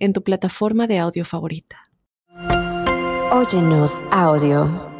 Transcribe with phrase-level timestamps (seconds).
[0.00, 1.76] en tu plataforma de audio favorita.
[3.30, 4.90] Óyenos audio.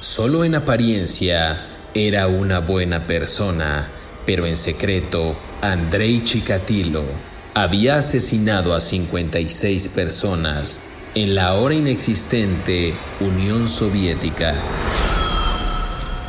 [0.00, 3.88] Solo en apariencia era una buena persona,
[4.24, 7.04] pero en secreto, Andrei Chikatilo
[7.52, 10.80] había asesinado a 56 personas
[11.14, 14.54] en la ahora inexistente Unión Soviética.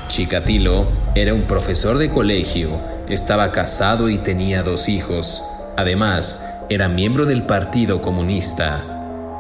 [0.08, 5.44] Chikatilo era un profesor de colegio, estaba casado y tenía dos hijos.
[5.76, 8.84] Además, era miembro del Partido Comunista.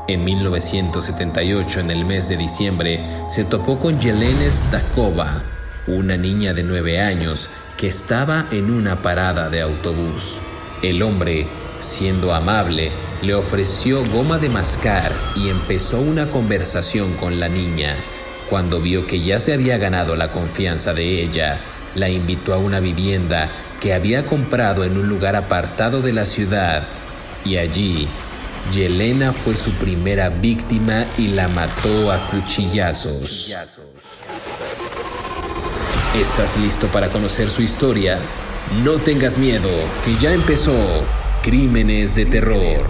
[0.07, 5.43] En 1978, en el mes de diciembre, se topó con Yelena Stakova,
[5.87, 10.39] una niña de nueve años que estaba en una parada de autobús.
[10.81, 11.47] El hombre
[11.79, 17.95] Siendo amable, le ofreció goma de mascar y empezó una conversación con la niña.
[18.49, 21.59] Cuando vio que ya se había ganado la confianza de ella,
[21.95, 23.49] la invitó a una vivienda
[23.81, 26.83] que había comprado en un lugar apartado de la ciudad
[27.43, 28.07] y allí
[28.73, 33.53] Yelena fue su primera víctima y la mató a cuchillazos.
[36.15, 38.17] ¿Estás listo para conocer su historia?
[38.83, 39.69] No tengas miedo,
[40.03, 41.03] que ya empezó.
[41.43, 42.87] Crímenes de terror.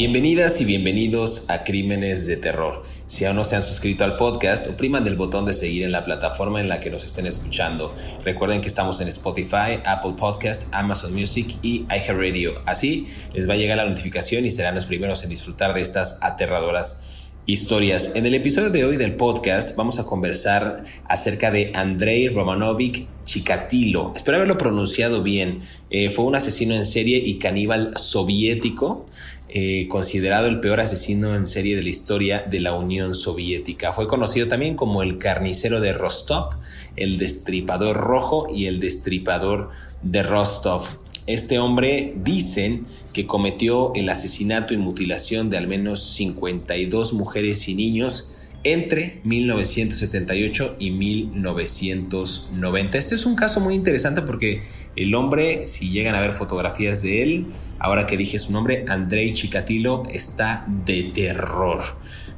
[0.00, 2.80] Bienvenidas y bienvenidos a Crímenes de Terror.
[3.04, 6.04] Si aún no se han suscrito al podcast, opriman del botón de seguir en la
[6.04, 7.94] plataforma en la que nos estén escuchando.
[8.24, 12.62] Recuerden que estamos en Spotify, Apple Podcast, Amazon Music y iHeartRadio.
[12.64, 16.18] Así les va a llegar la notificación y serán los primeros en disfrutar de estas
[16.22, 18.12] aterradoras historias.
[18.14, 24.14] En el episodio de hoy del podcast vamos a conversar acerca de Andrei Romanovic Chikatilo.
[24.16, 25.58] Espero haberlo pronunciado bien.
[25.90, 29.06] Eh, fue un asesino en serie y caníbal soviético.
[29.52, 33.92] Eh, considerado el peor asesino en serie de la historia de la Unión Soviética.
[33.92, 36.50] Fue conocido también como el carnicero de Rostov,
[36.94, 39.70] el destripador rojo y el destripador
[40.02, 40.84] de Rostov.
[41.26, 47.74] Este hombre dicen que cometió el asesinato y mutilación de al menos 52 mujeres y
[47.74, 52.98] niños entre 1978 y 1990.
[52.98, 54.62] Este es un caso muy interesante porque
[54.94, 57.46] el hombre, si llegan a ver fotografías de él,
[57.80, 61.80] ahora que dije su nombre, Andrei Chikatilo, está de terror.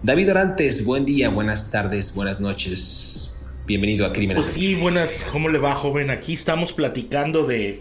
[0.02, 3.44] David Orantes, buen día, buenas tardes, buenas noches.
[3.66, 4.44] Bienvenido a Crímenes.
[4.44, 6.10] Pues sí, buenas, ¿cómo le va, joven?
[6.10, 7.80] Aquí estamos platicando de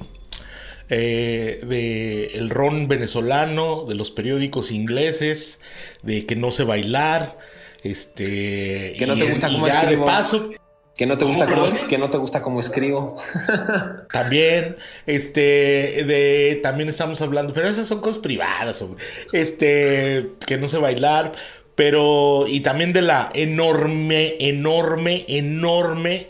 [0.90, 5.62] eh, de el ron venezolano, de los periódicos ingleses,
[6.04, 7.38] de que no sé bailar,
[7.84, 10.06] este que no te gusta cómo escribo.
[10.06, 10.50] paso,
[10.96, 13.16] que no te gusta cómo, que no te gusta cómo escribo.
[14.12, 14.76] también,
[15.06, 18.84] este, de, también estamos hablando, pero esas son cosas privadas,
[19.32, 21.34] este, que no sé bailar,
[21.76, 26.28] pero, y también de la enorme, enorme, enorme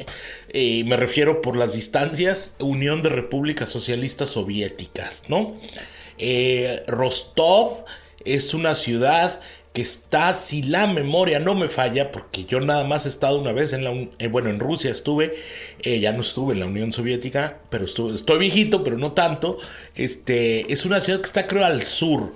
[0.54, 5.56] eh, me refiero por las distancias, Unión de Repúblicas Socialistas Soviéticas, ¿no?
[6.18, 7.86] Eh, Rostov
[8.26, 9.40] es una ciudad
[9.74, 13.54] que está, si la memoria no me falla, porque yo nada más he estado una
[13.54, 15.36] vez en la, eh, bueno, en Rusia estuve,
[15.84, 19.58] ya no estuve en la Unión Soviética, pero estuve, estoy viejito, pero no tanto,
[19.96, 22.34] este, es una ciudad que está creo al sur,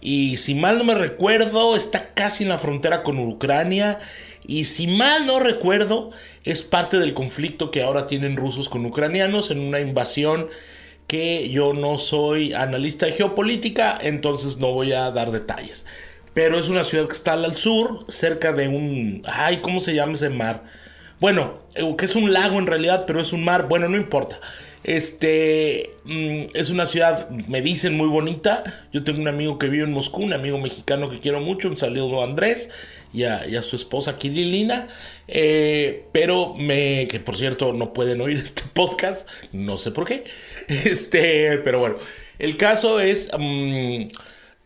[0.00, 3.98] y si mal no me recuerdo, está casi en la frontera con Ucrania,
[4.46, 6.10] y si mal no recuerdo,
[6.44, 10.48] es parte del conflicto que ahora tienen rusos con ucranianos en una invasión
[11.08, 15.86] que yo no soy analista de geopolítica, entonces no voy a dar detalles.
[16.36, 19.22] Pero es una ciudad que está al sur, cerca de un...
[19.24, 20.64] Ay, ¿cómo se llama ese mar?
[21.18, 23.68] Bueno, eh, que es un lago en realidad, pero es un mar.
[23.68, 24.38] Bueno, no importa.
[24.84, 28.86] Este mm, es una ciudad, me dicen, muy bonita.
[28.92, 31.78] Yo tengo un amigo que vive en Moscú, un amigo mexicano que quiero mucho, un
[31.78, 32.68] saludo a Andrés
[33.14, 34.88] y a, su esposa Kirilina.
[35.28, 40.24] Eh, pero me, que por cierto no pueden oír este podcast, no sé por qué.
[40.68, 41.96] Este, pero bueno,
[42.38, 44.08] el caso es, mm,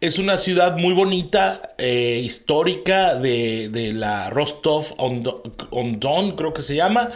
[0.01, 5.23] es una ciudad muy bonita, eh, histórica de, de, la Rostov on
[6.01, 7.11] Don, creo que se llama.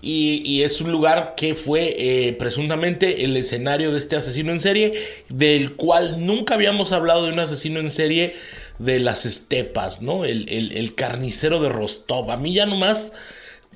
[0.00, 4.92] Y, es un lugar que fue eh, presuntamente el escenario de este asesino en serie,
[5.28, 8.36] del cual nunca habíamos hablado de un asesino en serie
[8.78, 10.24] de las estepas, ¿no?
[10.24, 12.30] El, el, carnicero de Rostov.
[12.30, 13.12] A mí ya nomás,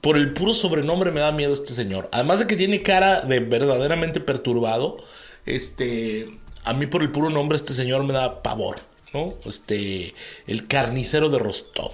[0.01, 2.09] por el puro sobrenombre me da miedo este señor.
[2.13, 4.99] Además de que tiene cara de verdaderamente perturbado,
[5.45, 6.29] este,
[6.65, 8.81] a mí por el puro nombre este señor me da pavor,
[9.13, 9.35] ¿no?
[9.45, 10.15] Este,
[10.47, 11.93] el carnicero de Rostov.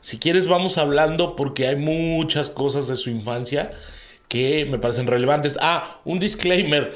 [0.00, 3.70] Si quieres vamos hablando porque hay muchas cosas de su infancia
[4.28, 5.58] que me parecen relevantes.
[5.60, 6.94] Ah, un disclaimer.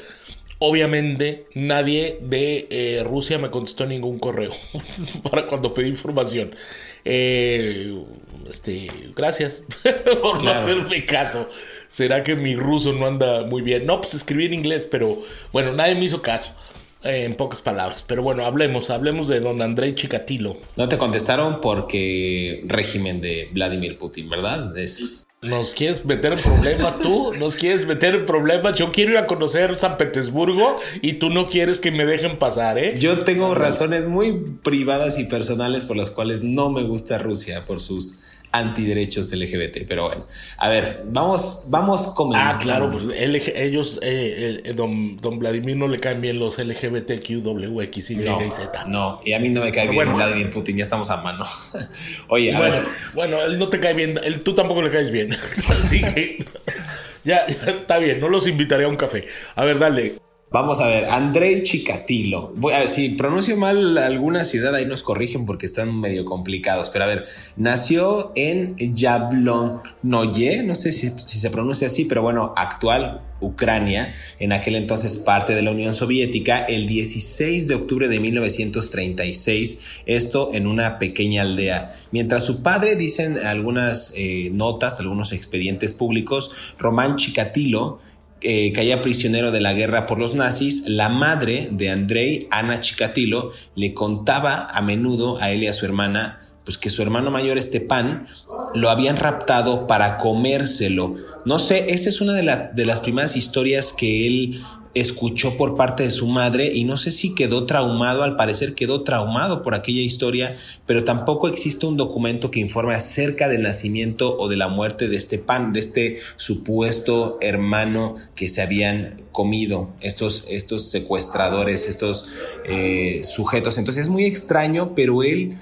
[0.63, 4.51] Obviamente nadie de eh, Rusia me contestó ningún correo
[5.31, 6.55] para cuando pedí información.
[7.03, 7.99] Eh,
[8.47, 9.63] este, gracias
[10.21, 11.49] por no hacerme caso.
[11.89, 13.85] ¿Será que mi ruso no anda muy bien?
[13.85, 15.21] No, pues escribí en inglés, pero
[15.51, 16.55] bueno, nadie me hizo caso.
[17.03, 18.03] Eh, en pocas palabras.
[18.05, 20.57] Pero bueno, hablemos, hablemos de don Andrei Chikatilo.
[20.75, 24.77] No te contestaron porque régimen de Vladimir Putin, ¿verdad?
[24.77, 25.27] Es...
[25.41, 27.33] ¿Nos quieres meter en problemas tú?
[27.33, 28.75] ¿Nos quieres meter en problemas?
[28.75, 32.77] Yo quiero ir a conocer San Petersburgo y tú no quieres que me dejen pasar,
[32.77, 32.99] ¿eh?
[32.99, 37.81] Yo tengo razones muy privadas y personales por las cuales no me gusta Rusia, por
[37.81, 38.21] sus
[38.51, 39.85] antiderechos LGBT.
[39.87, 40.25] Pero bueno,
[40.57, 42.53] a ver, vamos, vamos comenzando.
[42.53, 48.09] Ah, claro, pues ellos, eh, eh, don, don, Vladimir no le caen bien los LGBTQWX,
[48.11, 48.85] Y, no, y Z.
[48.87, 51.45] No, y a mí no me cae bien Vladimir Putin, ya estamos a mano.
[52.27, 52.83] Oye, a bueno, ver.
[53.13, 55.33] Bueno, él no te cae bien, él, tú tampoco le caes bien.
[55.69, 56.45] Así que
[57.23, 59.25] ya, ya está bien, no los invitaré a un café.
[59.55, 60.15] A ver, dale.
[60.51, 62.53] Vamos a ver, Andrei Chikatilo.
[62.87, 66.89] Si pronuncio mal alguna ciudad, ahí nos corrigen porque están medio complicados.
[66.89, 67.23] Pero a ver,
[67.55, 74.51] nació en Yablonnoye, no sé si, si, se pronuncia así, pero bueno, actual Ucrania, en
[74.51, 80.67] aquel entonces parte de la Unión Soviética, el 16 de octubre de 1936, esto en
[80.67, 81.93] una pequeña aldea.
[82.11, 87.99] Mientras su padre, dicen algunas eh, notas, algunos expedientes públicos, Román Chikatilo,
[88.41, 93.51] eh, caía prisionero de la guerra por los nazis, la madre de Andrei, Ana Chikatilo,
[93.75, 97.57] le contaba a menudo a él y a su hermana pues que su hermano mayor
[97.57, 98.27] Estepan
[98.75, 101.15] lo habían raptado para comérselo.
[101.43, 104.61] No sé, esa es una de las primeras historias que él
[104.93, 109.03] escuchó por parte de su madre y no sé si quedó traumado, al parecer quedó
[109.03, 114.49] traumado por aquella historia, pero tampoco existe un documento que informe acerca del nacimiento o
[114.49, 120.45] de la muerte de este pan, de este supuesto hermano que se habían comido estos,
[120.49, 122.27] estos secuestradores, estos
[122.65, 123.77] eh, sujetos.
[123.77, 125.57] Entonces es muy extraño, pero él,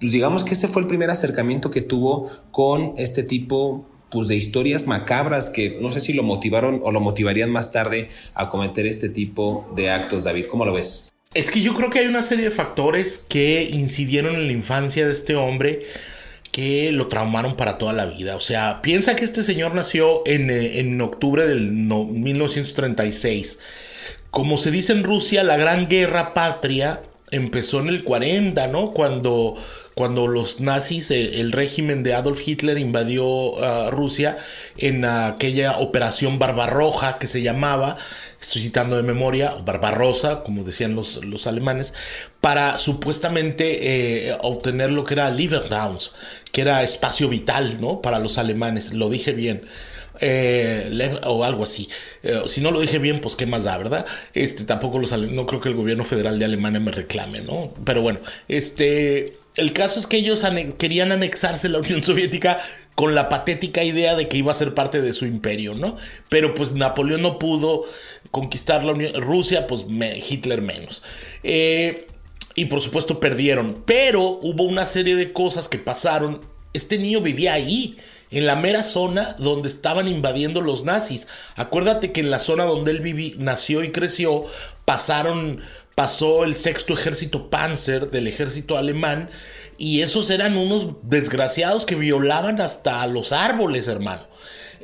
[0.00, 4.36] pues digamos que ese fue el primer acercamiento que tuvo con este tipo pues de
[4.36, 8.86] historias macabras que no sé si lo motivaron o lo motivarían más tarde a cometer
[8.86, 10.46] este tipo de actos, David.
[10.46, 11.10] ¿Cómo lo ves?
[11.34, 15.06] Es que yo creo que hay una serie de factores que incidieron en la infancia
[15.06, 15.86] de este hombre
[16.50, 18.36] que lo traumaron para toda la vida.
[18.36, 23.58] O sea, piensa que este señor nació en, eh, en octubre del 1936.
[24.30, 27.00] Como se dice en Rusia, la Gran Guerra Patria
[27.30, 28.92] empezó en el 40, ¿no?
[28.92, 29.56] Cuando
[29.94, 34.38] cuando los nazis, eh, el, régimen de Adolf Hitler invadió ah, Rusia
[34.78, 37.98] en aquella operación Barbarroja que se llamaba,
[38.40, 41.92] estoy citando de memoria, Barbarosa, como decían los, los alemanes,
[42.40, 46.12] para supuestamente eh, obtener lo que era Liverdowns,
[46.52, 48.00] que era espacio vital, ¿no?
[48.00, 49.62] Para los alemanes, lo dije bien.
[50.20, 51.88] Eh, o algo así.
[52.46, 54.06] si no lo dije bien, pues qué más da, ¿verdad?
[54.34, 57.72] Este tampoco los no creo que el gobierno federal de Alemania me reclame, ¿no?
[57.84, 60.44] Pero bueno, este el caso es que ellos
[60.78, 62.60] querían anexarse la Unión Soviética
[62.94, 65.96] con la patética idea de que iba a ser parte de su imperio, ¿no?
[66.28, 67.84] Pero pues Napoleón no pudo
[68.30, 69.84] conquistar la Unión, Rusia, pues
[70.28, 71.02] Hitler menos.
[71.42, 72.06] Eh,
[72.54, 73.82] y por supuesto perdieron.
[73.86, 76.40] Pero hubo una serie de cosas que pasaron.
[76.74, 77.96] Este niño vivía ahí,
[78.30, 81.28] en la mera zona donde estaban invadiendo los nazis.
[81.54, 84.44] Acuérdate que en la zona donde él nació y creció,
[84.84, 85.60] pasaron
[85.94, 89.28] pasó el sexto ejército Panzer del ejército alemán
[89.78, 94.26] y esos eran unos desgraciados que violaban hasta los árboles, hermano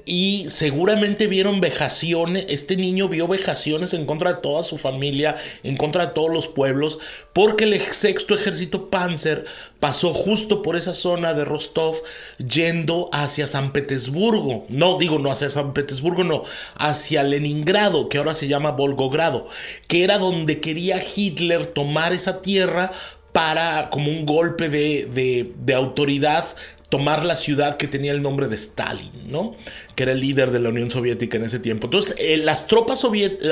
[0.08, 5.76] y seguramente vieron vejaciones, este niño vio vejaciones en contra de toda su familia, en
[5.76, 6.98] contra de todos los pueblos,
[7.34, 9.44] porque el sexto ejército Panzer
[9.80, 11.96] pasó justo por esa zona de Rostov
[12.38, 18.32] yendo hacia San Petersburgo, no digo no hacia San Petersburgo, no, hacia Leningrado, que ahora
[18.32, 19.46] se llama Volgogrado,
[19.88, 22.92] que era donde quería Hitler tomar esa tierra
[23.32, 26.46] para como un golpe de, de, de autoridad
[26.88, 29.54] tomar la ciudad que tenía el nombre de Stalin, ¿no?
[29.95, 31.87] Que era el líder de la Unión Soviética en ese tiempo.
[31.87, 33.04] Entonces, eh, las tropas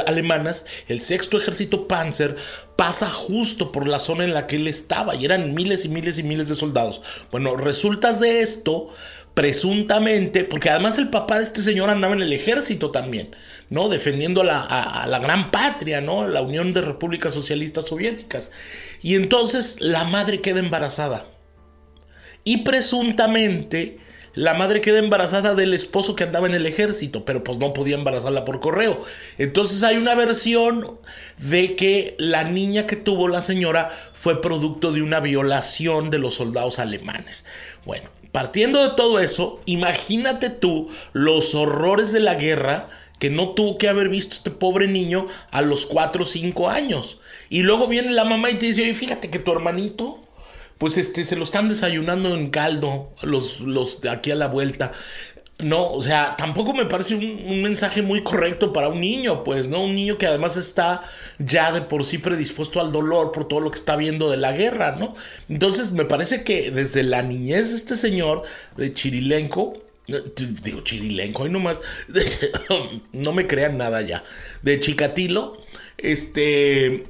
[0.06, 2.36] alemanas, el sexto ejército Panzer,
[2.76, 6.18] pasa justo por la zona en la que él estaba y eran miles y miles
[6.18, 7.02] y miles de soldados.
[7.30, 8.88] Bueno, resultas de esto,
[9.34, 13.36] presuntamente, porque además el papá de este señor andaba en el ejército también,
[13.68, 13.90] ¿no?
[13.90, 16.26] Defendiendo a la, a la gran patria, ¿no?
[16.26, 18.50] La Unión de Repúblicas Socialistas Soviéticas.
[19.02, 21.35] Y entonces la madre queda embarazada.
[22.46, 23.98] Y presuntamente
[24.34, 27.96] la madre queda embarazada del esposo que andaba en el ejército, pero pues no podía
[27.96, 29.02] embarazarla por correo.
[29.36, 31.00] Entonces hay una versión
[31.38, 36.34] de que la niña que tuvo la señora fue producto de una violación de los
[36.34, 37.46] soldados alemanes.
[37.84, 42.86] Bueno, partiendo de todo eso, imagínate tú los horrores de la guerra
[43.18, 47.18] que no tuvo que haber visto este pobre niño a los 4 o 5 años.
[47.50, 50.20] Y luego viene la mamá y te dice, oye, fíjate que tu hermanito
[50.78, 54.92] pues este, se lo están desayunando en caldo los, los de aquí a la vuelta.
[55.58, 59.84] No, o sea, tampoco me parece un, mensaje muy correcto para un niño, pues, ¿no?
[59.84, 61.02] Un niño que además está
[61.38, 64.52] ya de por sí predispuesto al dolor por todo lo que está viendo de la
[64.52, 65.14] guerra, ¿no?
[65.48, 68.42] Entonces, me parece que desde la niñez de este señor,
[68.76, 69.78] de Chirilenco,
[70.62, 71.80] digo Chirilenco, ahí nomás,
[73.12, 74.24] no me crean nada ya,
[74.60, 75.56] de Chicatilo,
[75.96, 77.06] este,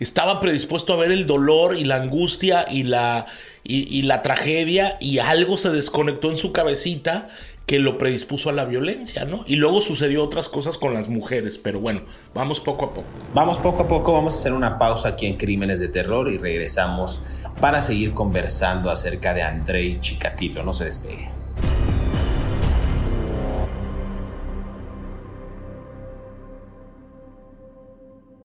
[0.00, 3.26] estaba predispuesto a ver el dolor y la angustia y la,
[3.64, 7.28] y, la tragedia y algo se desconectó en su cabecita
[7.66, 9.44] que lo predispuso a la violencia, ¿no?
[9.46, 12.02] Y luego sucedió otras cosas con las mujeres, pero bueno,
[12.34, 13.08] vamos poco a poco.
[13.34, 16.38] Vamos poco a poco, vamos a hacer una pausa aquí en Crímenes de Terror y
[16.38, 17.20] regresamos
[17.60, 20.64] para seguir conversando acerca de Andrei Chikatilo.
[20.64, 21.41] No se despegue.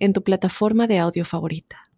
[0.00, 1.90] en tu plataforma de audio favorita.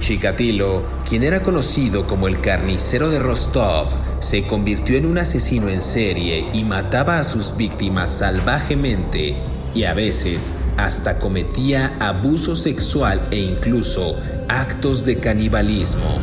[0.00, 3.88] Chikatilo, quien era conocido como el carnicero de Rostov,
[4.20, 9.36] se convirtió en un asesino en serie y mataba a sus víctimas salvajemente
[9.74, 14.16] y a veces hasta cometía abuso sexual e incluso
[14.48, 16.18] actos de canibalismo.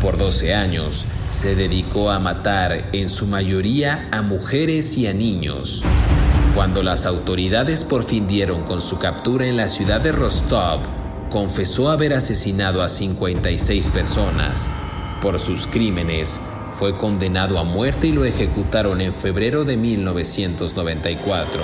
[0.00, 5.82] Por 12 años se dedicó a matar en su mayoría a mujeres y a niños.
[6.54, 10.82] Cuando las autoridades por fin dieron con su captura en la ciudad de Rostov,
[11.28, 14.70] confesó haber asesinado a 56 personas.
[15.20, 16.38] Por sus crímenes,
[16.78, 21.60] fue condenado a muerte y lo ejecutaron en febrero de 1994.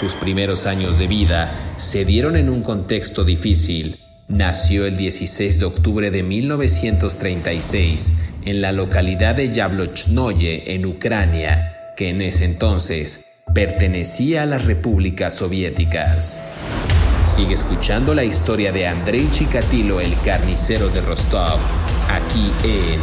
[0.00, 4.00] Sus primeros años de vida se dieron en un contexto difícil.
[4.26, 8.12] Nació el 16 de octubre de 1936
[8.44, 15.32] en la localidad de Yablochnoye, en Ucrania, que en ese entonces pertenecía a las repúblicas
[15.32, 16.44] soviéticas.
[17.26, 21.58] Sigue escuchando la historia de Andrei Chikatilo, el carnicero de Rostov,
[22.10, 23.00] aquí en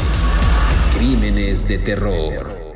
[0.96, 2.76] Crímenes de Terror.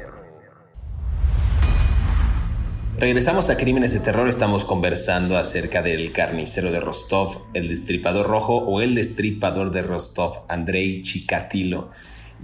[2.98, 8.58] Regresamos a Crímenes de Terror, estamos conversando acerca del carnicero de Rostov, el destripador rojo
[8.58, 11.92] o el destripador de Rostov, Andrei Chikatilo.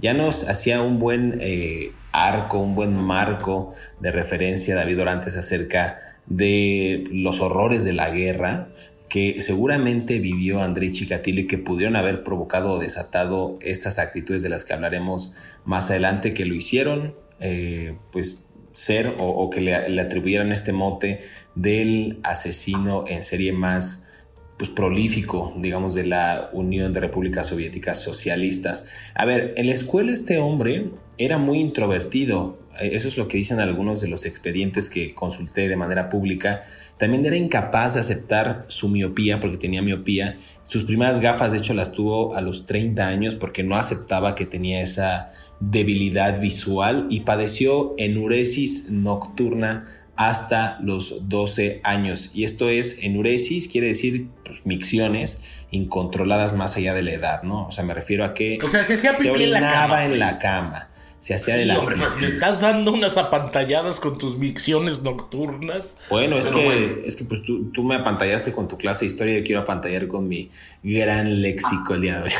[0.00, 5.98] Ya nos hacía un buen eh, arco, un buen marco de referencia David Orantes acerca
[6.26, 8.68] de los horrores de la guerra
[9.08, 14.48] que seguramente vivió André Chikatilo y que pudieron haber provocado o desatado estas actitudes de
[14.48, 15.34] las que hablaremos
[15.64, 21.20] más adelante, que lo hicieron, eh, pues ser o, que le, le, atribuyeran este mote
[21.54, 24.03] del asesino en serie más
[24.58, 28.86] pues, prolífico, digamos, de la Unión de Repúblicas Soviéticas Socialistas.
[29.14, 33.36] A ver, en la escuela este hombre era muy introvertido, eh, eso es lo que
[33.36, 36.62] dicen algunos de los expedientes que consulté de manera pública.
[36.98, 40.38] También era incapaz de aceptar su miopía porque tenía miopía.
[40.64, 44.46] Sus primeras gafas, de hecho, las tuvo a los 30 años porque no aceptaba que
[44.46, 52.30] tenía esa debilidad visual y padeció enuresis nocturna hasta los 12 años.
[52.34, 57.66] Y esto es enuresis, quiere decir pues, micciones incontroladas más allá de la edad, ¿no?
[57.66, 60.04] O sea, me refiero a que o sea, se, hacía en la cama.
[60.04, 60.20] en pues.
[60.20, 60.88] la cama.
[61.18, 65.96] Se hacía de la hombre, pues, le estás dando unas apantalladas con tus micciones nocturnas.
[66.10, 69.38] Bueno, es que, es que pues tú, tú, me apantallaste con tu clase de historia,
[69.38, 70.50] yo quiero apantallar con mi
[70.82, 72.32] gran léxico el día de hoy.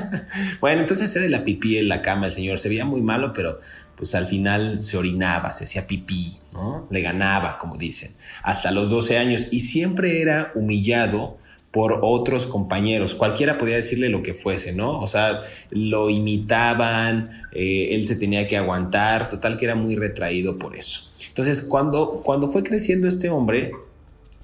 [0.62, 2.58] bueno, entonces hacía de la pipí en la cama el señor.
[2.58, 3.58] Se veía muy malo, pero
[4.00, 6.86] pues al final se orinaba, se hacía pipí, ¿no?
[6.90, 11.36] Le ganaba, como dicen, hasta los 12 años y siempre era humillado
[11.70, 13.14] por otros compañeros.
[13.14, 14.98] Cualquiera podía decirle lo que fuese, ¿no?
[15.02, 20.58] O sea, lo imitaban, eh, él se tenía que aguantar, total que era muy retraído
[20.58, 21.12] por eso.
[21.28, 23.72] Entonces, cuando, cuando fue creciendo este hombre,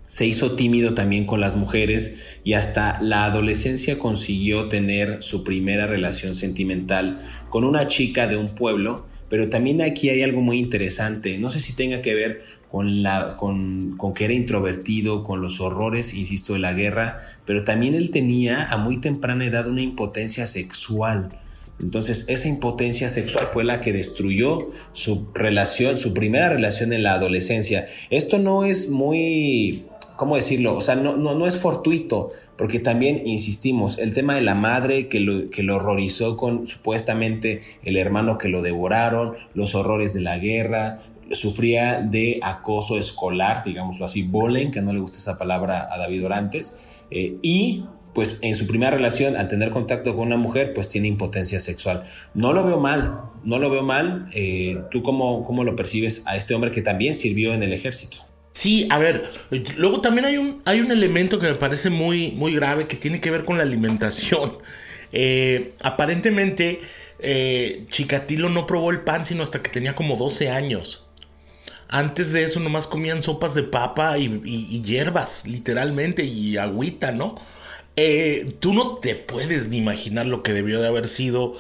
[0.07, 5.87] se hizo tímido también con las mujeres y hasta la adolescencia consiguió tener su primera
[5.87, 11.39] relación sentimental con una chica de un pueblo, pero también aquí hay algo muy interesante,
[11.39, 15.61] no sé si tenga que ver con, la, con, con que era introvertido, con los
[15.61, 20.47] horrores, insisto, de la guerra, pero también él tenía a muy temprana edad una impotencia
[20.47, 21.31] sexual.
[21.79, 27.13] Entonces, esa impotencia sexual fue la que destruyó su relación, su primera relación en la
[27.13, 27.87] adolescencia.
[28.11, 29.85] Esto no es muy
[30.17, 30.77] ¿cómo decirlo?
[30.77, 35.09] O sea, no, no, no es fortuito, porque también insistimos, el tema de la madre
[35.09, 40.21] que lo, que lo horrorizó con supuestamente el hermano que lo devoraron, los horrores de
[40.23, 45.89] la guerra, sufría de acoso escolar, digámoslo así, bullying, que no le gusta esa palabra
[45.91, 46.79] a David Orantes,
[47.11, 47.85] eh, y
[48.15, 52.05] pues en su primera relación, al tener contacto con una mujer, pues tiene impotencia sexual.
[52.33, 54.31] No lo veo mal, no lo veo mal.
[54.33, 58.26] Eh, ¿Tú cómo, cómo lo percibes a este hombre que también sirvió en el ejército?
[58.57, 59.31] Sí, a ver,
[59.77, 63.21] luego también hay un, hay un elemento que me parece muy, muy grave que tiene
[63.21, 64.53] que ver con la alimentación.
[65.13, 66.81] Eh, aparentemente,
[67.21, 71.07] eh, Chikatilo no probó el pan sino hasta que tenía como 12 años.
[71.89, 77.37] Antes de eso nomás comían sopas de papa y, hierbas, literalmente, y agüita, ¿no?
[77.95, 81.55] Eh, tú no te puedes ni imaginar lo que debió de haber sido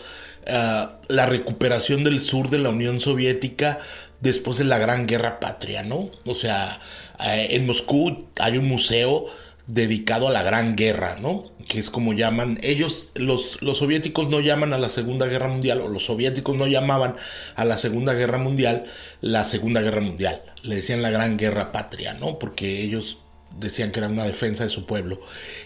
[0.48, 3.78] ah, la recuperación del sur de la Unión Soviética
[4.20, 6.10] después de la Gran Guerra Patria, ¿no?
[6.24, 6.80] O sea,
[7.24, 9.26] eh, en Moscú hay un museo
[9.66, 11.50] dedicado a la Gran Guerra, ¿no?
[11.68, 15.80] Que es como llaman, ellos, los, los soviéticos no llaman a la Segunda Guerra Mundial,
[15.80, 17.16] o los soviéticos no llamaban
[17.56, 18.84] a la Segunda Guerra Mundial
[19.20, 22.38] la Segunda Guerra Mundial, le decían la Gran Guerra Patria, ¿no?
[22.38, 23.18] Porque ellos
[23.58, 25.20] decían que era una defensa de su pueblo.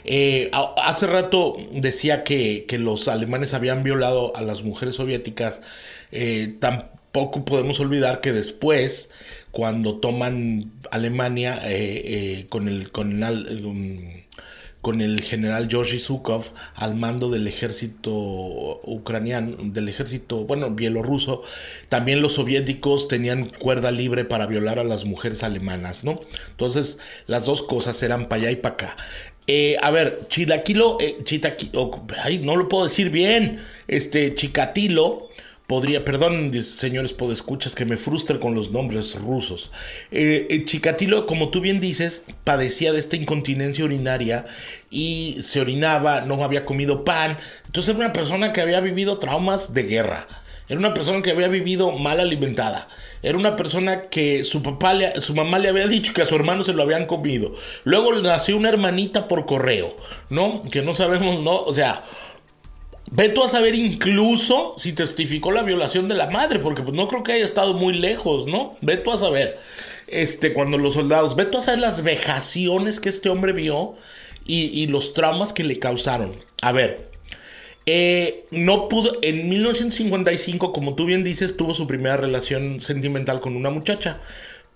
[0.05, 0.51] Eh,
[0.83, 5.61] hace rato decía que, que, los alemanes habían violado a las mujeres soviéticas
[6.13, 9.11] eh, tan poco podemos olvidar que después,
[9.51, 13.99] cuando toman Alemania eh, eh, con, el, con, el, um,
[14.81, 18.13] con el general Georgy Zhukov al mando del ejército
[18.85, 21.43] ucraniano, del ejército, bueno, bielorruso,
[21.89, 26.21] también los soviéticos tenían cuerda libre para violar a las mujeres alemanas, ¿no?
[26.51, 28.97] Entonces, las dos cosas eran para allá y para acá.
[29.47, 30.99] Eh, a ver, Chilaquilo,
[32.43, 35.30] no lo puedo decir bien, este, Chicatilo,
[35.71, 39.71] podría, perdón, señores podescuchas, que me frustre con los nombres rusos.
[40.11, 44.47] Eh, eh, Chikatilo, como tú bien dices, padecía de esta incontinencia urinaria
[44.91, 47.39] y se orinaba, no había comido pan.
[47.67, 50.27] Entonces era una persona que había vivido traumas de guerra.
[50.69, 52.89] Era una persona que había vivido mal alimentada.
[53.23, 56.35] Era una persona que su papá, le, su mamá le había dicho que a su
[56.35, 57.55] hermano se lo habían comido.
[57.85, 59.97] Luego nació una hermanita por correo,
[60.31, 60.65] ¿no?
[60.65, 61.63] Que no sabemos, ¿no?
[61.63, 62.03] O sea,
[63.13, 67.09] Ve tú a saber incluso si testificó la violación de la madre, porque pues no
[67.09, 68.77] creo que haya estado muy lejos, ¿no?
[68.83, 69.59] Ve tú a saber.
[70.07, 73.95] Este, cuando los soldados, ve tú a saber las vejaciones que este hombre vio
[74.45, 76.35] y, los traumas que le causaron.
[76.63, 77.11] A ver,
[77.87, 83.57] eh, no pudo, en 1955, como tú bien dices, tuvo su primera relación sentimental con
[83.57, 84.19] una muchacha.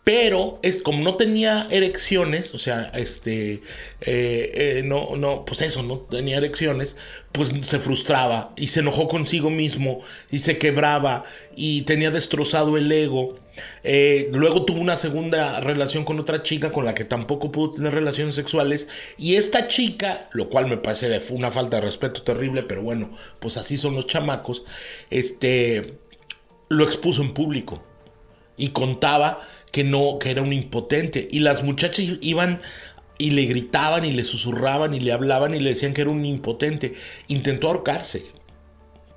[0.04, 3.62] Pero es como no tenía erecciones, o sea, este, eh,
[4.02, 6.96] eh, no, no, pues eso, no tenía erecciones,
[7.32, 11.24] pues se frustraba y se enojó consigo mismo y se quebraba
[11.56, 13.38] y tenía destrozado el ego.
[13.82, 17.94] Eh, luego tuvo una segunda relación con otra chica con la que tampoco pudo tener
[17.94, 22.62] relaciones sexuales y esta chica, lo cual me parece de una falta de respeto terrible,
[22.62, 24.64] pero bueno, pues así son los chamacos,
[25.08, 25.94] este,
[26.68, 27.82] lo expuso en público
[28.56, 29.40] y contaba
[29.74, 31.26] que no, que era un impotente.
[31.32, 32.60] Y las muchachas iban
[33.18, 36.24] y le gritaban y le susurraban y le hablaban y le decían que era un
[36.24, 36.94] impotente.
[37.26, 38.24] Intentó ahorcarse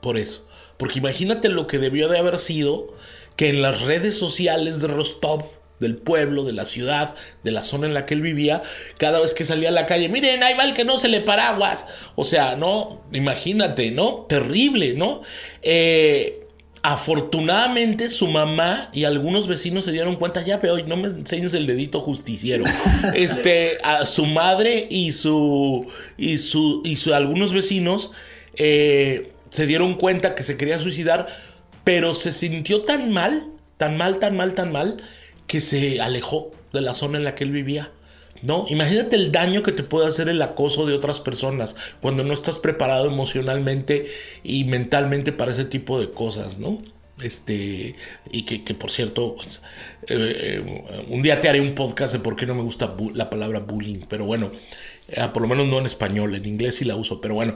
[0.01, 0.47] por eso.
[0.77, 2.87] Porque imagínate lo que debió de haber sido
[3.35, 5.45] que en las redes sociales de Rostov,
[5.79, 8.63] del pueblo, de la ciudad, de la zona en la que él vivía,
[8.97, 11.21] cada vez que salía a la calle, miren, ahí va el que no se le
[11.21, 11.85] paraguas.
[12.15, 14.25] O sea, no, imagínate, ¿no?
[14.27, 15.21] Terrible, ¿no?
[15.61, 16.46] Eh,
[16.83, 21.67] Afortunadamente su mamá y algunos vecinos se dieron cuenta, ya pero no me enseñes el
[21.67, 22.63] dedito justiciero.
[23.13, 25.87] Este, a su madre y su
[26.17, 28.11] y su y su, algunos vecinos
[28.55, 31.27] eh, se dieron cuenta que se quería suicidar,
[31.83, 34.97] pero se sintió tan mal, tan mal, tan mal, tan mal
[35.47, 37.91] que se alejó de la zona en la que él vivía.
[38.41, 38.65] ¿No?
[38.69, 42.57] Imagínate el daño que te puede hacer el acoso de otras personas cuando no estás
[42.57, 44.07] preparado emocionalmente
[44.43, 46.81] y mentalmente para ese tipo de cosas, ¿no?
[47.21, 47.95] Este,
[48.31, 49.63] y que, por cierto, pues,
[50.07, 53.29] eh, eh, un día te haré un podcast de por qué no me gusta la
[53.29, 54.51] palabra bullying, pero bueno,
[55.09, 57.55] eh, por lo menos no en español, en inglés sí la uso, pero bueno,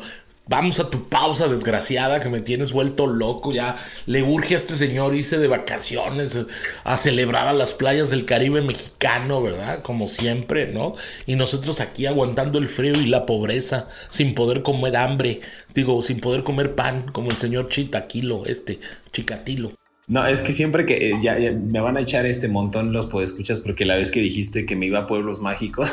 [0.51, 3.53] Vamos a tu pausa desgraciada que me tienes vuelto loco.
[3.53, 6.37] Ya le urge a este señor irse de vacaciones
[6.83, 9.81] a celebrar a las playas del Caribe mexicano, ¿verdad?
[9.81, 10.95] Como siempre, ¿no?
[11.25, 15.39] Y nosotros aquí aguantando el frío y la pobreza sin poder comer hambre.
[15.73, 18.81] Digo, sin poder comer pan, como el señor Chitaquilo, este,
[19.13, 19.80] Chicatilo.
[20.11, 23.61] No, es que siempre que eh, ya, me van a echar este montón los podescuchas
[23.61, 25.89] porque la vez que dijiste que me iba a pueblos mágicos,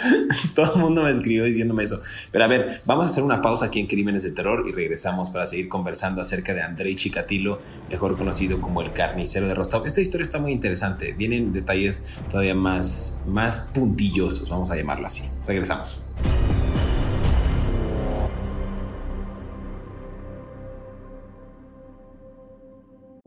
[0.54, 2.00] todo el mundo me escribió diciéndome eso.
[2.32, 5.28] Pero a ver, vamos a hacer una pausa aquí en Crímenes de Terror y regresamos
[5.28, 9.84] para seguir conversando acerca de Andrei Chikatilo, mejor conocido como el carnicero de Rostov.
[9.84, 15.24] Esta historia está muy interesante, vienen detalles todavía más, más puntillosos, vamos a llamarlo así.
[15.46, 16.06] Regresamos.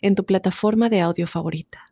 [0.00, 1.90] en tu plataforma de audio favorita.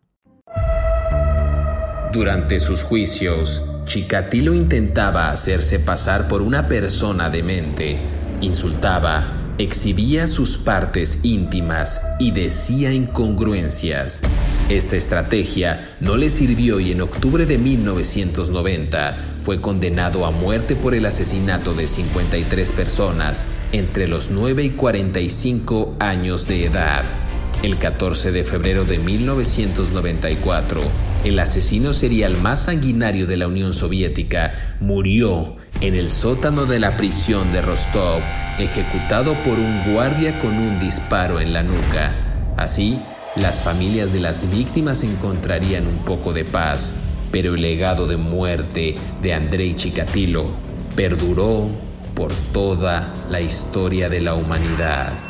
[2.12, 8.00] Durante sus juicios, Chikatilo intentaba hacerse pasar por una persona demente,
[8.40, 14.22] insultaba, exhibía sus partes íntimas y decía incongruencias.
[14.70, 20.94] Esta estrategia no le sirvió y en octubre de 1990 fue condenado a muerte por
[20.94, 27.27] el asesinato de 53 personas entre los 9 y 45 años de edad.
[27.60, 30.80] El 14 de febrero de 1994,
[31.24, 36.96] el asesino serial más sanguinario de la Unión Soviética murió en el sótano de la
[36.96, 38.20] prisión de Rostov,
[38.60, 42.14] ejecutado por un guardia con un disparo en la nuca.
[42.56, 43.00] Así,
[43.34, 46.94] las familias de las víctimas encontrarían un poco de paz,
[47.32, 50.46] pero el legado de muerte de Andrei Chikatilo
[50.94, 51.68] perduró
[52.14, 55.27] por toda la historia de la humanidad.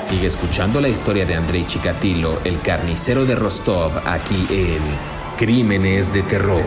[0.00, 4.78] Sigue escuchando la historia de Andrei Chikatilo, el carnicero de Rostov, aquí en
[5.36, 6.64] Crímenes de Terror.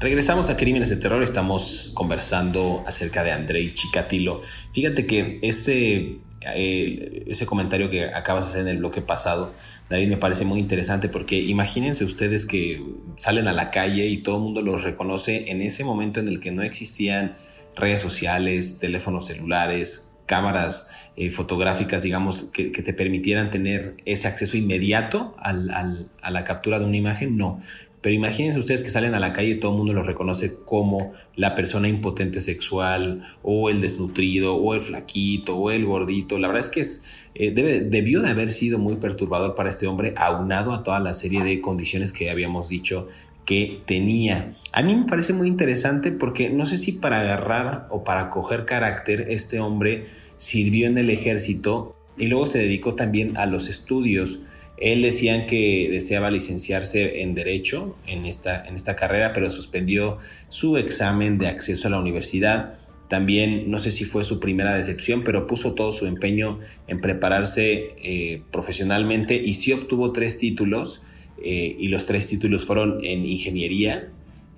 [0.00, 4.42] Regresamos a Crímenes de Terror, estamos conversando acerca de Andrei Chikatilo.
[4.74, 6.18] Fíjate que ese
[6.54, 9.52] ese comentario que acabas de hacer en el bloque pasado,
[9.88, 12.82] David, me parece muy interesante porque imagínense ustedes que
[13.16, 16.40] salen a la calle y todo el mundo los reconoce en ese momento en el
[16.40, 17.36] que no existían
[17.76, 25.34] redes sociales, teléfonos celulares, cámaras eh, fotográficas, digamos, que, te permitieran tener ese acceso inmediato
[25.38, 27.60] a la captura de una imagen, no.
[28.04, 31.14] Pero imagínense ustedes que salen a la calle y todo el mundo los reconoce como
[31.36, 36.36] la persona impotente sexual, o el desnutrido, o el flaquito, o el gordito.
[36.38, 40.12] La verdad es que es, eh, debió de haber sido muy perturbador para este hombre,
[40.18, 43.08] aunado a toda la serie de condiciones que habíamos dicho
[43.46, 44.52] que tenía.
[44.72, 48.66] A mí me parece muy interesante porque no sé si para agarrar o para coger
[48.66, 54.40] carácter este hombre sirvió en el ejército y luego se dedicó también a los estudios
[54.76, 60.76] él decían que deseaba licenciarse en Derecho en esta, en esta carrera, pero suspendió su
[60.76, 62.74] examen de acceso a la universidad.
[63.08, 66.58] También, no sé si fue su primera decepción, pero puso todo su empeño
[66.88, 71.02] en prepararse eh, profesionalmente y sí obtuvo tres títulos,
[71.42, 74.08] eh, y los tres títulos fueron en ingeniería,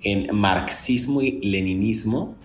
[0.01, 2.35] en marxismo y leninismo,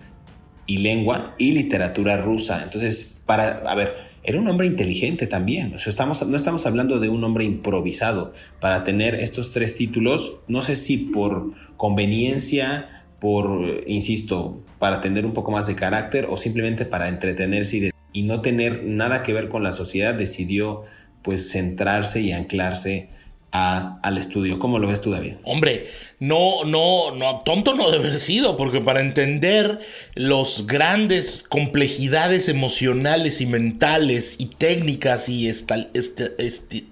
[0.65, 2.61] y lengua y literatura rusa.
[2.63, 5.73] Entonces, para, a ver, era un hombre inteligente también.
[5.73, 8.33] O sea, estamos, no estamos hablando de un hombre improvisado.
[8.59, 15.33] Para tener estos tres títulos, no sé si por conveniencia, por, insisto, para tener un
[15.33, 19.49] poco más de carácter o simplemente para entretenerse y, y no tener nada que ver
[19.49, 20.83] con la sociedad, decidió
[21.21, 23.09] pues centrarse y anclarse
[23.53, 24.57] al estudio.
[24.57, 25.33] ¿Cómo lo ves tú, David?
[25.43, 25.87] Hombre,
[26.19, 29.79] no, no, no, tonto no debe haber sido, porque para entender
[30.15, 35.87] los grandes complejidades emocionales y mentales y técnicas y este,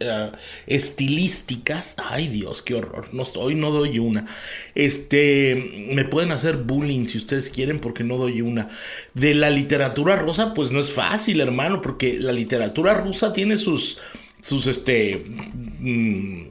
[0.02, 0.36] uh,
[0.68, 4.28] estilísticas, ay Dios, qué horror, no, hoy no doy una.
[4.76, 8.70] Este, me pueden hacer bullying si ustedes quieren, porque no doy una.
[9.16, 13.98] De la literatura rusa, pues no es fácil, hermano, porque la literatura rusa tiene sus
[14.42, 15.24] sus este
[15.80, 16.51] mm,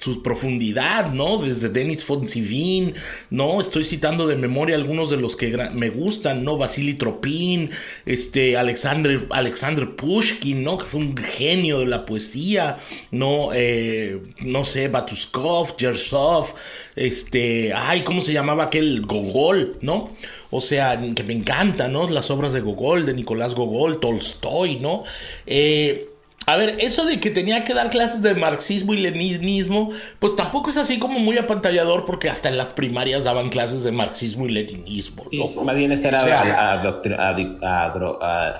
[0.00, 1.36] su profundidad, ¿no?
[1.38, 2.94] Desde Denis Fonsivin,
[3.28, 3.60] ¿no?
[3.60, 6.56] Estoy citando de memoria algunos de los que me gustan, ¿no?
[6.56, 7.70] Vasily Tropin,
[8.06, 10.78] este, Alexander, Alexander Pushkin, ¿no?
[10.78, 12.78] Que fue un genio de la poesía,
[13.10, 13.50] ¿no?
[13.52, 16.54] Eh, no sé, Batuskov, Yersov,
[16.96, 20.12] este, ay, ¿cómo se llamaba aquel Gogol, ¿no?
[20.50, 22.08] O sea, que me encantan, ¿no?
[22.08, 25.04] Las obras de Gogol, de Nicolás Gogol, Tolstoy, ¿no?
[25.46, 26.09] Eh,
[26.46, 30.70] a ver, eso de que tenía que dar clases de marxismo y leninismo, pues tampoco
[30.70, 34.52] es así como muy apantallador porque hasta en las primarias daban clases de marxismo y
[34.52, 35.24] leninismo.
[35.64, 36.72] más bien ese era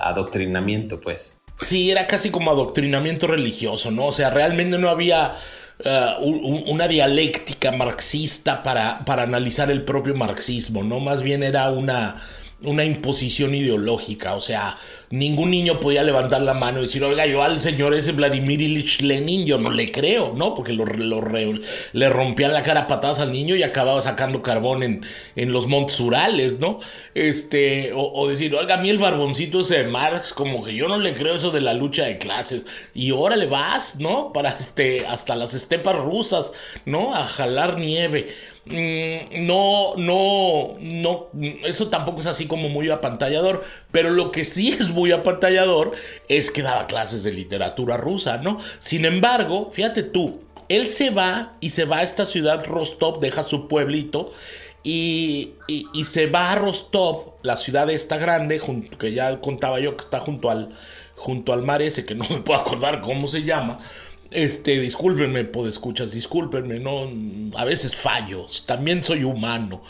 [0.07, 1.41] adoctrinamiento, pues.
[1.61, 4.05] Sí, era casi como adoctrinamiento religioso, ¿no?
[4.05, 5.35] O sea, realmente no había
[5.83, 10.99] eh, una dialéctica marxista para, para analizar el propio marxismo, ¿no?
[10.99, 12.21] Más bien era una
[12.63, 14.77] una imposición ideológica, o sea,
[15.11, 19.01] ningún niño podía levantar la mano y decir, oiga, yo al señor ese Vladimir Ilich
[19.01, 20.55] Lenin, yo no le creo, ¿no?
[20.55, 25.05] Porque lo, le rompían la cara a patadas al niño y acababa sacando carbón en,
[25.35, 26.79] en los montes Urales, ¿no?
[27.13, 30.97] Este, o, decir, oiga, a mí el barboncito ese de Marx, como que yo no
[30.97, 34.31] le creo eso de la lucha de clases, y órale vas, ¿no?
[34.33, 36.53] Para este, hasta las estepas rusas,
[36.85, 37.13] ¿no?
[37.13, 38.33] A jalar nieve.
[38.65, 41.29] Mm, no, no, no,
[41.65, 45.93] eso tampoco es así como muy apantallador, pero lo que sí es muy apantallador
[46.29, 48.59] es que daba clases de literatura rusa, ¿no?
[48.77, 53.41] Sin embargo, fíjate tú, él se va y se va a esta ciudad Rostov, deja
[53.41, 54.31] su pueblito
[54.83, 58.61] y, y, se va a Rostov, la ciudad esta grande,
[58.99, 60.69] que ya contaba yo que está junto al,
[61.15, 63.79] junto al mar ese, que no me puedo acordar cómo se llama,
[64.31, 67.09] este, discúlpenme, escuchas, discúlpenme, no,
[67.57, 69.83] a veces fallo, también soy humano.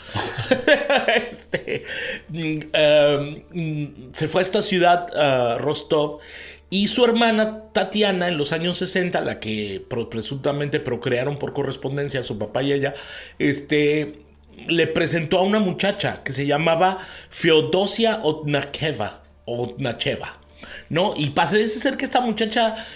[1.30, 1.84] este,
[2.32, 6.20] em, se fue a esta ciudad, Rostov,
[6.70, 12.24] y su hermana Tatiana, en los años 60, la que presuntamente procrearon por correspondencia a
[12.24, 12.94] su papá y ella,
[13.38, 14.14] este,
[14.66, 20.41] le presentó a una muchacha que se llamaba Feodosia Otnacheva, Otnacheva.
[20.92, 21.14] ¿No?
[21.16, 22.86] Y parece ser que esta muchacha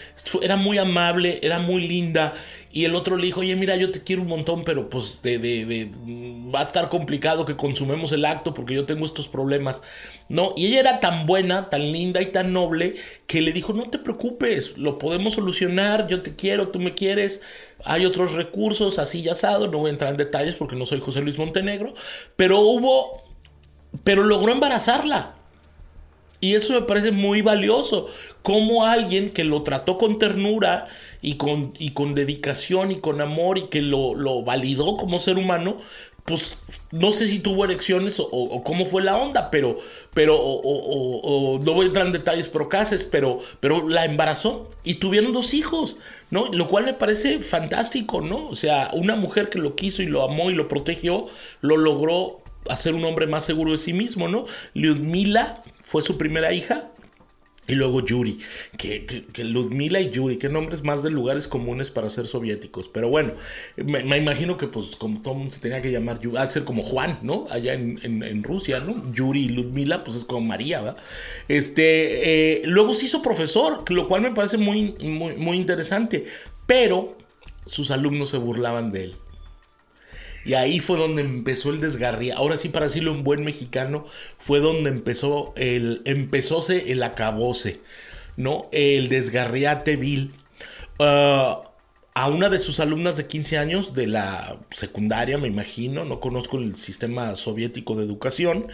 [0.43, 2.35] era muy amable, era muy linda.
[2.71, 5.39] Y el otro le dijo, oye, mira, yo te quiero un montón, pero pues de,
[5.39, 5.91] de,
[6.55, 9.81] va a estar complicado que consumemos el acto porque yo tengo estos problemas.
[10.29, 13.89] No, y ella era tan buena, tan linda y tan noble que le dijo, no
[13.89, 17.41] te preocupes, lo podemos solucionar, yo te quiero, tú me quieres,
[17.83, 21.01] hay otros recursos, así ya asado, no voy a entrar en detalles porque no soy
[21.01, 21.95] José Luis Montenegro,
[22.37, 23.25] pero hubo,
[24.05, 25.36] pero logró embarazarla.
[26.41, 28.07] Y eso me parece muy valioso.
[28.43, 30.87] Como alguien que lo trató con ternura
[31.23, 35.79] y con, y con dedicación y con amor y que lo, validó como ser humano,
[36.25, 36.59] pues
[36.91, 39.79] no sé si tuvo erecciones o, cómo fue la onda, pero,
[40.13, 45.33] pero o, no voy a entrar en detalles procaces, pero, pero la embarazó y tuvieron
[45.33, 45.97] dos hijos,
[46.31, 46.47] ¿no?
[46.53, 48.49] Lo cual me parece fantástico, ¿no?
[48.49, 51.27] O sea, una mujer que lo quiso y lo amó y lo protegió,
[51.61, 54.47] lo logró hacer un hombre más seguro de sí mismo, ¿no?
[54.75, 56.91] Lyudmila fue su primera hija.
[57.69, 58.39] Y luego Yuri,
[58.79, 62.87] que, que, Ludmila y Yuri, qué nombres más de lugares comunes para ser soviéticos.
[62.87, 63.33] Pero bueno,
[63.77, 67.19] me, imagino que pues como todo mundo se tenía que llamar, a ser como Juan,
[67.23, 67.47] ¿no?
[67.51, 69.13] Allá en, Rusia, ¿no?
[69.13, 70.97] Yuri y Ludmila, pues es como María, ¿va?
[71.49, 76.27] Este, eh, luego se hizo profesor, lo cual me parece muy, muy interesante.
[76.69, 77.17] Pero
[77.65, 79.17] sus alumnos se burlaban de él.
[80.47, 82.37] Y ahí fue donde empezó el desgarría.
[82.37, 84.05] Ahora sí, para decirlo en buen mexicano,
[84.39, 87.81] fue donde empezó el, empezóse el acabose,
[88.37, 88.69] ¿no?
[88.71, 90.35] El desgarriate vil.
[91.01, 91.63] Ah,
[92.15, 96.59] a una de sus alumnas de 15 años de la secundaria, me imagino, no conozco
[96.59, 98.69] el sistema soviético de educación,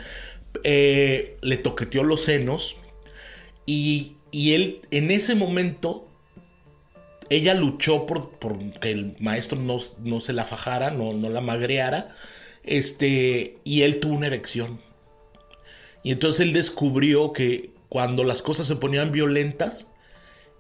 [0.62, 2.76] eh, le toqueteó los senos
[3.66, 6.06] y, y él en ese momento
[7.33, 8.31] ella luchó por,
[8.81, 12.14] que el maestro no, se la fajara, no, no, la magreara,
[12.62, 14.79] este, y él tuvo una erección.
[16.03, 19.87] Y entonces él descubrió que cuando las cosas se ponían violentas,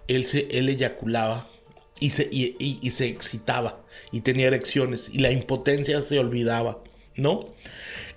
[0.08, 1.46] él, se, él eyaculaba
[2.00, 6.82] y se, y, se excitaba y tenía erecciones y la impotencia se olvidaba,
[7.16, 7.48] ¿no?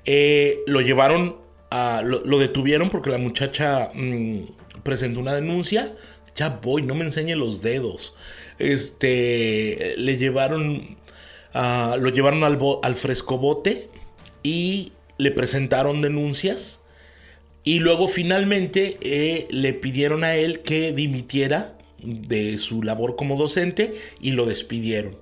[0.06, 1.38] Eh, lo llevaron
[1.72, 5.94] a, lo, detuvieron porque la muchacha mm, presentó una denuncia.
[6.36, 8.14] Ya voy, no me enseñe los dedos
[8.60, 10.98] este, le llevaron,
[11.54, 13.90] lo llevaron al, al frescobote
[14.44, 16.82] y le presentaron denuncias.
[17.64, 23.96] Y luego finalmente eh, le pidieron a él que dimitiera de su labor como docente
[24.22, 25.18] y lo despidieron.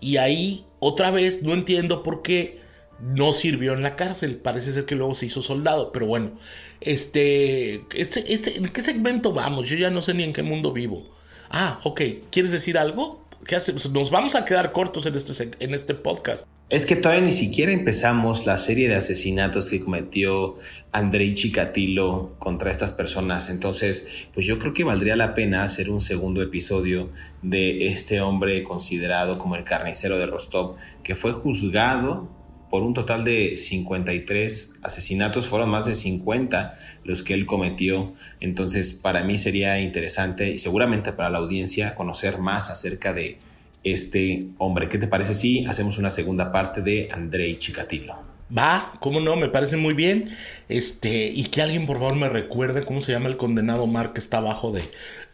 [0.00, 2.60] Y ahí otra vez no entiendo por qué
[3.00, 4.36] no sirvió en la cárcel.
[4.36, 6.38] Parece ser que luego se hizo soldado, pero bueno,
[6.80, 9.68] este, este, este, ¿en qué segmento vamos?
[9.68, 11.17] Yo ya no sé ni en qué mundo vivo.
[11.50, 12.02] Ah, ok.
[12.30, 13.24] ¿Quieres decir algo?
[13.46, 13.90] ¿Qué hacemos?
[13.90, 16.46] Nos vamos a quedar cortos en este, en este podcast.
[16.70, 20.56] Es que todavía ni siquiera empezamos la serie de asesinatos que cometió
[20.92, 23.48] Andrei Chikatilo contra estas personas.
[23.48, 27.08] Entonces, pues yo creo que valdría la pena hacer un segundo episodio
[27.40, 32.28] de este hombre considerado como el carnicero de Rostov, que fue juzgado
[32.70, 38.12] por un total de 53 asesinatos, fueron más de 50 los que él cometió.
[38.40, 43.38] Entonces, para mí sería interesante y seguramente para la audiencia conocer más acerca de
[43.84, 44.88] este hombre.
[44.88, 48.28] ¿Qué te parece si hacemos una segunda parte de Andrei Chikatilo?
[48.56, 50.30] Va, cómo no, me parece muy bien.
[50.68, 54.20] Este, y que alguien por favor me recuerde cómo se llama el condenado mar que
[54.20, 54.84] está abajo de,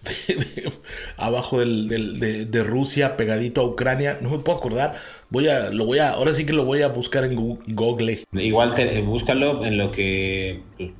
[1.16, 4.18] abajo de, Rusia, pegadito a Ucrania.
[4.20, 4.96] No me puedo acordar.
[5.34, 8.22] Voy a, lo voy a, ahora sí que lo voy a buscar en Google.
[8.34, 10.92] Igual te, búscalo en lo que pues,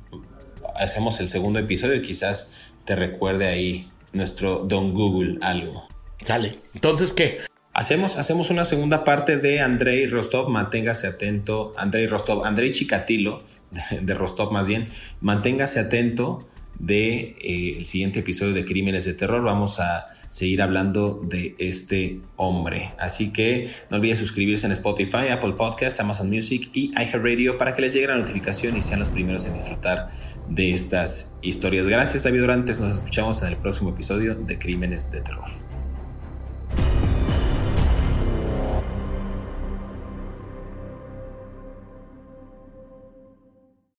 [0.75, 2.51] hacemos el segundo episodio y quizás
[2.83, 5.87] te recuerde ahí nuestro Don Google algo.
[6.19, 6.59] Sale.
[6.73, 7.37] Entonces, ¿qué?
[7.71, 13.43] Hacemos, hacemos una segunda parte de Andrei Rostov, manténgase atento, Andrei Rostov, Andrei Chikatilo,
[14.01, 14.89] de, Rostov más bien,
[15.21, 16.45] manténgase atento
[16.79, 19.43] de eh, el siguiente episodio de Crímenes de Terror.
[19.43, 22.91] Vamos a seguir hablando de este hombre.
[22.99, 27.81] Así que no olviden suscribirse en Spotify, Apple Podcast, Amazon Music y iHeartRadio para que
[27.81, 30.09] les llegue la notificación y sean los primeros en disfrutar
[30.49, 31.87] de estas historias.
[31.87, 35.49] Gracias David Durantes, nos escuchamos en el próximo episodio de Crímenes de Terror.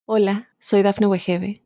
[0.05, 1.66] Hola, soy Dafne Wegebe